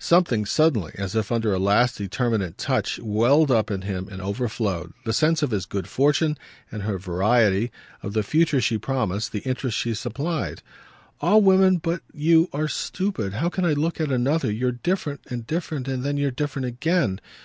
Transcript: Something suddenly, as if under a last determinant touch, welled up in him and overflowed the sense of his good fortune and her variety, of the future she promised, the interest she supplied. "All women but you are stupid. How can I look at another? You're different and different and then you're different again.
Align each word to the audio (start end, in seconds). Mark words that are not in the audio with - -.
Something 0.00 0.44
suddenly, 0.44 0.90
as 0.96 1.14
if 1.14 1.30
under 1.30 1.54
a 1.54 1.58
last 1.60 1.98
determinant 1.98 2.58
touch, 2.58 2.98
welled 2.98 3.52
up 3.52 3.70
in 3.70 3.82
him 3.82 4.08
and 4.10 4.20
overflowed 4.20 4.92
the 5.04 5.12
sense 5.12 5.40
of 5.40 5.52
his 5.52 5.66
good 5.66 5.86
fortune 5.86 6.36
and 6.72 6.82
her 6.82 6.98
variety, 6.98 7.70
of 8.02 8.12
the 8.12 8.24
future 8.24 8.60
she 8.60 8.76
promised, 8.76 9.30
the 9.30 9.38
interest 9.48 9.78
she 9.78 9.94
supplied. 9.94 10.62
"All 11.20 11.42
women 11.42 11.76
but 11.76 12.00
you 12.12 12.48
are 12.52 12.66
stupid. 12.66 13.34
How 13.34 13.48
can 13.48 13.64
I 13.64 13.74
look 13.74 14.00
at 14.00 14.10
another? 14.10 14.50
You're 14.50 14.72
different 14.72 15.20
and 15.30 15.46
different 15.46 15.86
and 15.86 16.02
then 16.02 16.16
you're 16.16 16.32
different 16.32 16.66
again. 16.66 17.20